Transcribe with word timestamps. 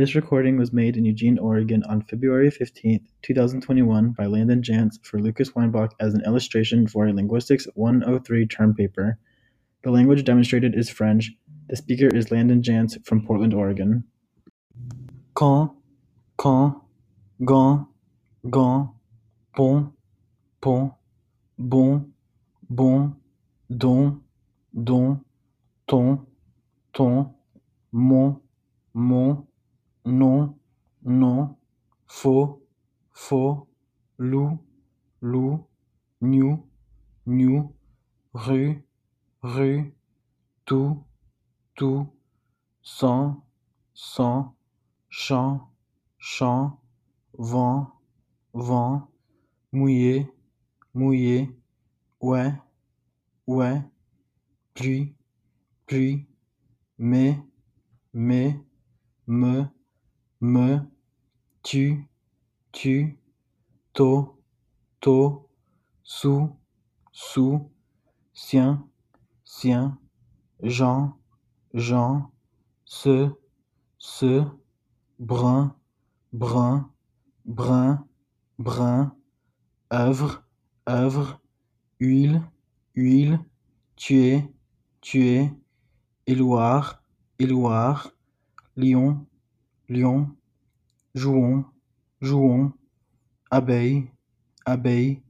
This 0.00 0.14
recording 0.14 0.56
was 0.56 0.72
made 0.72 0.96
in 0.96 1.04
Eugene, 1.04 1.38
Oregon 1.38 1.84
on 1.84 2.00
February 2.00 2.50
15, 2.50 3.06
2021 3.20 4.12
by 4.12 4.24
Landon 4.24 4.62
Jantz 4.62 4.94
for 5.04 5.20
Lucas 5.20 5.54
Weinbach 5.54 5.92
as 6.00 6.14
an 6.14 6.24
illustration 6.24 6.86
for 6.86 7.06
a 7.06 7.12
Linguistics 7.12 7.66
103 7.74 8.46
term 8.46 8.74
paper. 8.74 9.18
The 9.82 9.90
language 9.90 10.24
demonstrated 10.24 10.74
is 10.74 10.88
French. 10.88 11.32
The 11.68 11.76
speaker 11.76 12.06
is 12.06 12.30
Landon 12.30 12.62
Jantz 12.62 13.04
from 13.04 13.26
Portland, 13.26 13.52
Oregon. 13.52 14.04
Quand, 15.34 15.72
quand, 16.38 16.80
gant, 17.44 17.86
gant, 18.48 18.94
pont, 19.54 19.92
pont, 20.62 20.94
bon, 21.58 22.10
bon, 22.70 23.16
don, 23.68 24.22
don, 24.82 25.20
ton, 25.86 26.26
ton, 26.94 27.34
mon, 27.92 28.40
mon, 28.94 29.46
non, 30.04 30.58
non, 31.04 31.56
faux, 32.06 32.62
faux, 33.12 33.68
loup, 34.18 34.58
loup, 35.20 35.66
new, 36.20 36.66
new, 37.26 37.74
rue, 38.34 38.84
rue, 39.42 39.94
tout, 40.64 41.04
tout, 41.74 42.06
sans, 42.82 43.44
sans, 43.94 44.54
champ, 45.08 45.70
champ, 46.18 46.80
vent, 47.38 47.92
vent, 48.52 49.10
mouillé, 49.72 50.26
mouillé, 50.94 51.50
ouais, 52.20 52.52
ouais, 53.46 53.82
pluie, 54.74 55.14
pluie, 55.86 56.26
mais, 56.98 57.38
mais, 58.12 58.58
me, 59.26 59.64
me, 60.40 60.80
tu, 61.62 62.08
tu, 62.72 63.18
tôt, 63.92 64.40
tôt, 65.00 65.50
sous, 66.02 66.56
sous, 67.12 67.70
sien, 68.32 68.88
sien, 69.44 69.98
Jean, 70.62 71.18
Jean, 71.74 72.32
ce, 72.84 73.30
ce, 73.98 74.44
brun, 75.18 75.76
brun, 76.32 76.90
brun, 77.44 78.06
brun, 78.58 79.14
œuvre, 79.92 80.42
œuvre, 80.88 81.40
huile, 81.98 82.42
huile, 82.94 83.38
tuer, 83.96 84.50
tuer, 85.02 85.52
éloir, 86.26 87.02
éloir, 87.38 88.10
lion, 88.76 89.26
lion, 89.90 90.34
jouons, 91.14 91.64
jouons, 92.22 92.72
abeille, 93.50 94.08
abeille, 94.64 95.22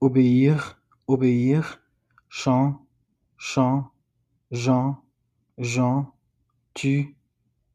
obéir, 0.00 0.82
obéir, 1.06 1.80
chant, 2.28 2.84
chant, 3.38 3.92
Jean, 4.52 5.02
Jean, 5.56 6.12
tu, 6.74 7.16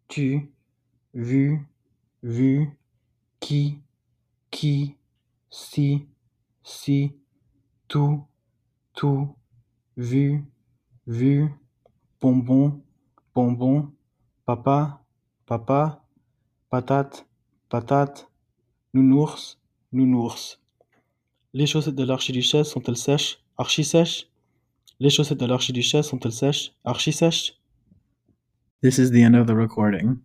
tu, 0.08 0.52
vu, 1.16 1.66
vu, 2.22 2.70
qui, 3.40 3.82
qui, 4.52 4.96
si, 5.50 6.08
si, 6.62 7.18
tout, 7.88 8.24
tout, 8.94 9.36
vu, 9.96 10.46
vu, 11.08 11.50
bonbon, 12.22 12.84
bonbon, 13.34 13.92
papa, 14.46 15.04
papa, 15.48 16.07
patate, 16.70 17.26
patate, 17.70 18.28
nounours, 18.94 19.58
nounours. 19.92 20.60
Les 21.54 21.66
chaussettes 21.66 21.96
de 21.96 22.04
l'archiduchesse 22.04 22.70
sont-elles 22.70 22.98
sèches, 22.98 23.40
archi 23.58 23.84
sèches 23.84 24.28
Les 25.00 25.10
chaussettes 25.10 25.40
de 25.40 25.46
l'archiduchesse 25.46 26.08
sont-elles 26.08 26.32
sèches, 26.32 26.74
archi 26.84 27.12
sèches 27.12 27.54
This 28.82 28.98
is 29.00 29.12
the 29.12 29.24
end 29.24 29.36
of 29.36 29.48
the 29.48 29.56
recording. 29.56 30.16